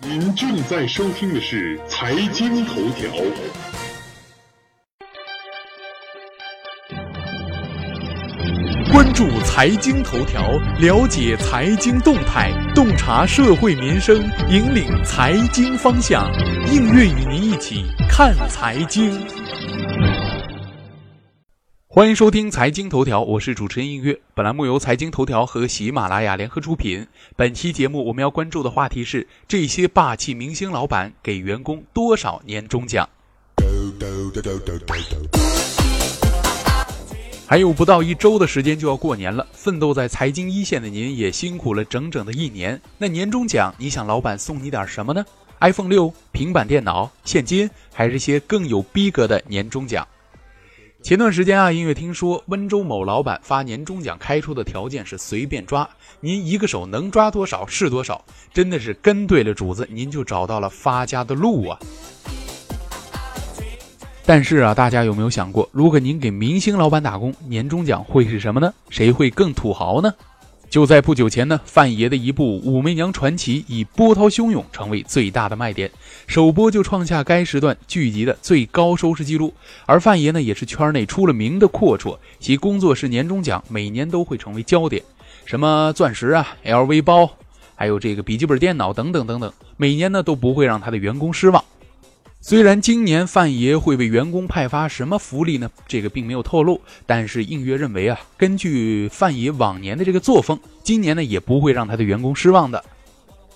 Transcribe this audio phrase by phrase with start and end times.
[0.00, 3.10] 您正在收听的是财经头条。
[8.92, 16.30] 关注财经头条，了解财经动态，洞察社会民生，引领财经方向。
[16.72, 19.20] 应月与您一起看财经。
[21.98, 24.16] 欢迎收听财经头条，我是主持人映月。
[24.32, 27.04] 本栏目由财经头条和喜马拉雅联合出品。
[27.34, 33.08] 本期节目我们要关注的话题是：这些霸气明星老板给员工多少年终奖？
[37.48, 42.80] 还有不到一周的时间就要过年了，奋斗在财经一线的您也辛苦了整整的一年。
[42.96, 45.26] 那年终奖，你想老板送你点什么呢
[45.58, 50.06] ？iPhone 六、平板电脑、现金，还是些更有逼格的年终奖？
[51.00, 55.88] 前段时间啊，音乐听说温州某老板发年终奖开出的条件是随便抓，
[56.20, 61.78] 您一个手能抓多少是多少，真的是跟对了主子，您就找到了发家的路啊。
[64.26, 68.74] 但是啊，大家有没有想过，如果您给明星老板打工，年终奖会是什么呢？
[68.90, 70.12] 谁会更土豪呢？
[70.70, 75.90] 就在不久前呢，范爷的一部《武媚娘传奇》以波涛汹涌成为最大的卖点，
[76.26, 79.54] 首播就创下该时段剧集的最高收视记录。
[79.86, 85.02] 而范爷呢，也是圈内出了名的阔绰，其工作室年终奖每年都会成为焦点，
[85.46, 87.30] 什么钻石啊、LV 包，
[87.74, 91.64] 还有这个笔记本电脑等等等等，每年呢都不会让他的员工失望。
[92.40, 95.68] 虽然今年范爷会为员工派发什么福利呢？
[95.88, 102.82] 这个并没有透露，但是应约认为啊，根据范爷往年的这个作风，今年呢也不会让他的员工失望的。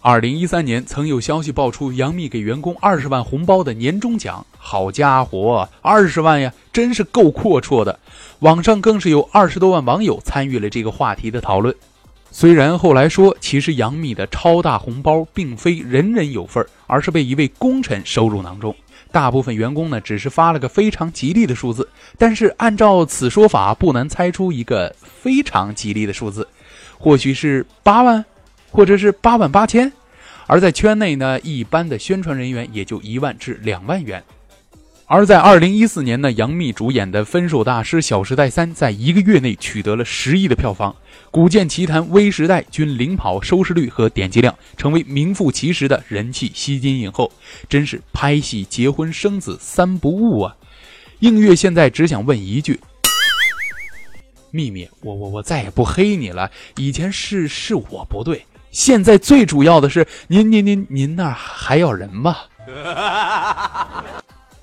[0.00, 7.98] 二零一三年曾有消息爆出杨幂给员工二十万红包的年终奖，好家伙，二十万呀，真是够阔绰的。
[8.38, 11.74] 网上更是有二十多万网友参与了这个话题的讨论。
[12.30, 18.74] 虽然后来说，其实杨幂的超大红包并非人人有份儿，而是被一位功臣收入囊中。
[19.10, 21.88] 大部分员工呢，只是发了个非常吉利的数字。
[22.18, 26.46] 但是按照此说法，不难猜出一个非常吉利的数字，
[26.98, 28.24] 或许是八万，
[28.70, 29.90] 或者是八万八千。
[30.46, 34.22] 而在圈内呢，一般的宣传人员也就一万至两万元。
[35.10, 40.92] 而在二零一四年呢，杨幂主演的《分手大师小时代三》在一个月内取得了十亿的票房，
[41.30, 47.32] 《古剑奇谭》《微时代》均领跑收视率和点击量，成为名副其实的人气吸金影后。
[47.70, 50.54] 真是拍戏、结婚、生子三不误啊！
[51.20, 52.78] 映月现在只想问一句：
[54.50, 56.50] 秘密，我我我再也不黑你了。
[56.76, 62.36] 以前是是我不对，现在最主要的是您您您您那儿还要人吗？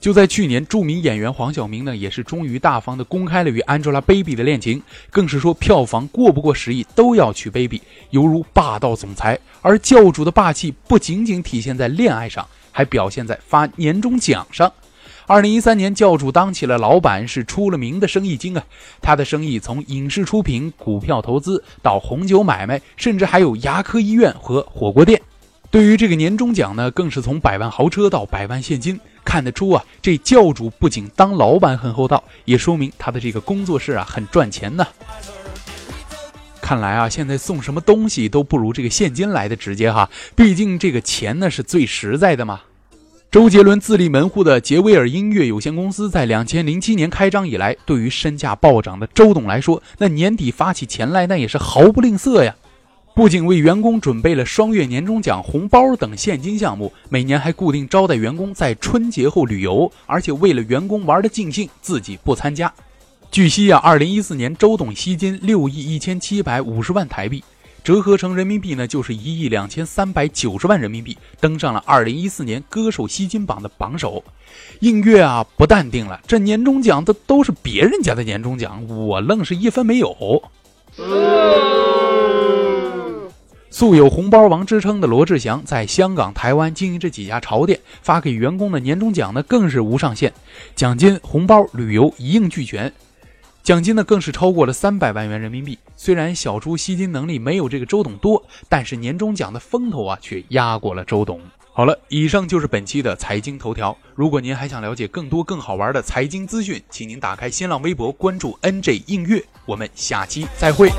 [0.00, 9.38] 就在去年，著名演员黄晓明呢，也是终于大方的公开了与 Angelababy 的恋情，更是说票房过不过十亿都要娶 Baby，犹如霸道总裁。
[9.60, 14.72] 而教主的霸气不仅仅体现在恋爱上，还表现在发年终奖上。
[15.26, 18.64] 二零一三年，教主当起了老板，是出了名的生意精啊。
[19.02, 25.20] 他的生意从影视出品、股票投资到红酒买卖，甚至还有牙科医院和火锅店。
[25.70, 28.98] 对于这个年终奖呢，更是从百万豪车到百万现金。
[29.24, 34.86] 看得出啊，这教主不仅当老板很厚道，也说明他的这个工作室啊很赚钱呢。
[36.60, 42.60] 看来啊，现在送什么东西都不如这个现金来的直接哈，毕竟这个钱呢是最实在的嘛。
[43.30, 52.54] 周杰伦自立门户的杰威尔音乐有限公司在两千零七年开张以来，对于身价暴涨的周董来说，那年底发起钱来那也是毫不吝啬呀。
[53.14, 62.72] 不仅为员工准备了双月年终奖、红包等现金项目，每年还固定招待员工在春节后旅游，而且为了员工玩的尽兴，自己不参加。
[63.30, 67.44] 据悉啊，二零一四年周董吸金六亿一千七百五十万台币，
[67.84, 74.24] 折合成人民币呢就是一亿两千三百九十万人民币，登上了二零一四年歌手吸金榜的榜首。
[74.80, 80.42] 映月啊不淡定了，这年终奖的都是别人家的年终奖，我愣是一分没有。
[83.72, 90.32] 素有“红包王”之称的罗志祥，在香港、台湾经营这几家潮店，发给员工的年终奖呢，更是无上限，
[90.74, 92.92] 奖金、红包、旅游一应俱全，
[93.62, 95.78] 奖金呢更是超过了三百万元人民币。
[95.96, 101.40] 虽然小猪吸金能力没有这个周董多，但是年终奖的风头啊，却压过了周董。
[101.72, 103.96] 好了，以上就是本期的财经头条。
[104.16, 109.42] 如果您还想了解更多更好玩的财经资讯，请您打开新浪微博关注 NJ 映月。
[109.64, 110.90] 我们下期再会。